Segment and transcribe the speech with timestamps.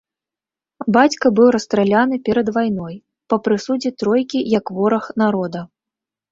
[0.95, 2.95] Бацька быў расстраляны перад вайной
[3.29, 5.59] па прысудзе тройкі як вораг народа.